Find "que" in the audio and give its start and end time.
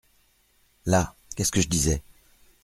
1.51-1.61